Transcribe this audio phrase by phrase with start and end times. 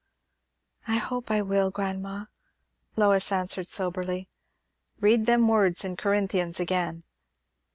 [0.87, 2.25] "I hope I will, grandma,"
[2.95, 4.29] Lois answered soberly.
[4.99, 7.03] "Read them words in Corinthians again."